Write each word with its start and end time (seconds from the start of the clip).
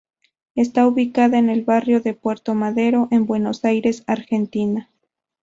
Está 0.55 0.87
ubicado 0.87 1.35
en 1.35 1.47
el 1.51 1.63
barrio 1.63 2.01
de 2.01 2.15
Puerto 2.15 2.55
Madero, 2.55 3.07
en 3.11 3.27
Buenos 3.27 3.63
Aires, 3.65 4.03
Argentina. 4.07 4.89